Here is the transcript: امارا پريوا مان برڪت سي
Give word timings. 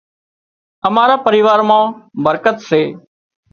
امارا 0.87 1.15
پريوا 1.25 1.53
مان 1.69 1.85
برڪت 2.23 2.57
سي 2.69 2.81